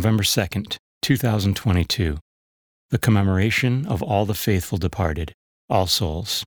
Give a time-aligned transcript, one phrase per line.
[0.00, 2.16] November 2nd, 2022.
[2.88, 5.34] The commemoration of all the faithful departed,
[5.68, 6.42] All Souls.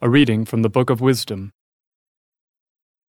[0.00, 1.50] A reading from the Book of Wisdom.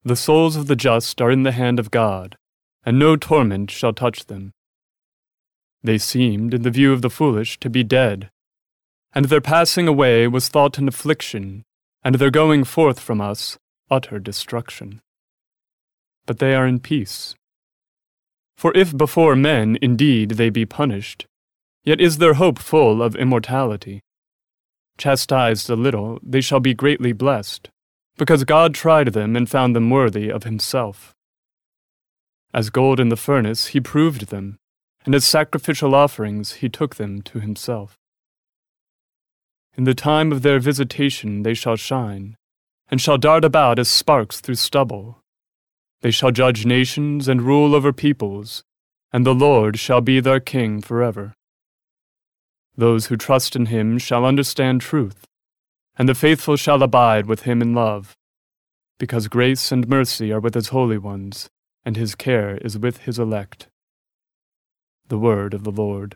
[0.04, 2.38] The souls of the just are in the hand of God,
[2.84, 4.50] and no torment shall touch them.
[5.84, 8.32] They seemed, in the view of the foolish, to be dead,
[9.14, 11.62] and their passing away was thought an affliction,
[12.04, 13.60] and their going forth from us
[13.92, 15.02] utter destruction.
[16.26, 17.36] But they are in peace.
[18.60, 21.26] For if before men indeed they be punished,
[21.86, 24.02] yet is their hope full of immortality.
[24.98, 27.70] Chastised a little, they shall be greatly blessed,
[28.18, 31.14] because God tried them and found them worthy of himself.
[32.54, 34.58] As gold in the furnace, he proved them,
[35.06, 37.96] and as sacrificial offerings, he took them to himself.
[39.78, 42.36] In the time of their visitation they shall shine,
[42.92, 45.20] and shall dart about as sparks through stubble.
[46.02, 48.64] They shall judge nations and rule over peoples,
[49.12, 51.34] and the Lord shall be their king forever.
[52.78, 55.26] Those who trust in him shall understand truth,
[55.98, 58.16] and the faithful shall abide with him in love,
[58.98, 61.50] because grace and mercy are with his holy ones,
[61.84, 63.68] and his care is with his elect.
[65.10, 66.16] The word of the Lord.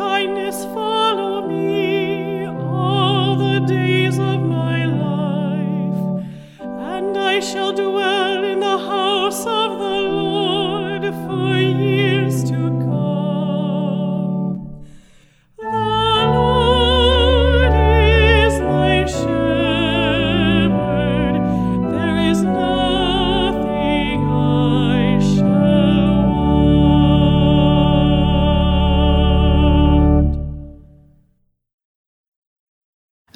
[0.00, 6.24] kindness follow me all the days of my life,
[6.94, 9.89] and I shall dwell in the house of the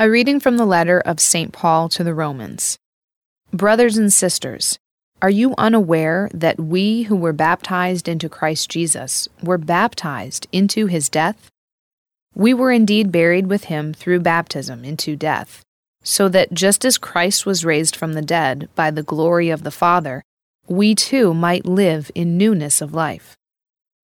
[0.04, 1.50] A reading from the letter of St.
[1.50, 2.76] Paul to the Romans.
[3.54, 4.78] Brothers and sisters,
[5.22, 11.08] are you unaware that we who were baptized into Christ Jesus were baptized into his
[11.08, 11.48] death?
[12.34, 15.62] We were indeed buried with him through baptism into death,
[16.02, 19.70] so that just as Christ was raised from the dead by the glory of the
[19.70, 20.22] Father,
[20.68, 23.38] we too might live in newness of life.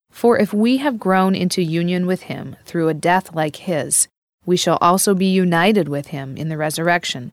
[0.09, 4.07] For if we have grown into union with him through a death like his,
[4.51, 7.31] we shall also be united with him in the resurrection.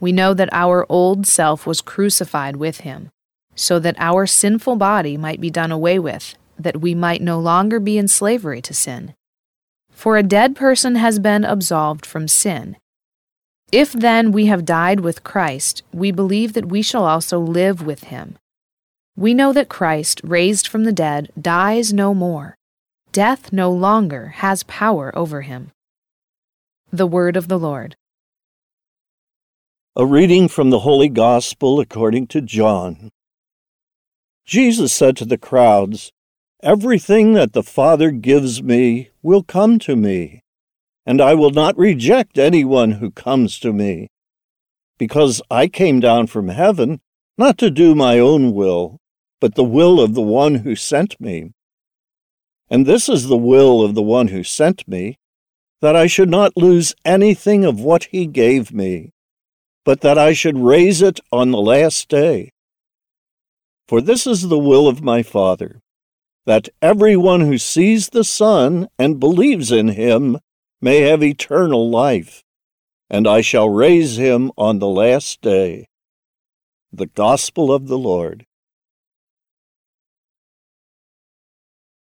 [0.00, 3.10] We know that our old self was crucified with him,
[3.54, 7.78] so that our sinful body might be done away with, that we might no longer
[7.78, 9.12] be in slavery to sin.
[9.90, 12.78] For a dead person has been absolved from sin.
[13.70, 18.04] If then we have died with Christ, we believe that we shall also live with
[18.04, 18.38] him.
[19.14, 22.56] We know that Christ, raised from the dead, dies no more.
[23.12, 25.72] Death no longer has power over him.
[26.94, 27.96] The Word of the Lord.
[29.96, 33.08] A reading from the Holy Gospel according to John.
[34.44, 36.12] Jesus said to the crowds,
[36.62, 40.42] Everything that the Father gives me will come to me,
[41.06, 44.08] and I will not reject anyone who comes to me,
[44.98, 47.00] because I came down from heaven
[47.38, 48.98] not to do my own will,
[49.40, 51.52] but the will of the one who sent me.
[52.68, 55.16] And this is the will of the one who sent me,
[55.82, 59.10] that I should not lose anything of what he gave me,
[59.84, 62.52] but that I should raise it on the last day.
[63.88, 65.82] For this is the will of my Father,
[66.46, 70.38] that everyone who sees the Son and believes in him
[70.80, 72.44] may have eternal life,
[73.10, 75.88] and I shall raise him on the last day.
[76.92, 78.46] The Gospel of the Lord.